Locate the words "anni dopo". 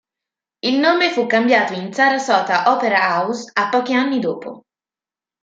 3.93-4.63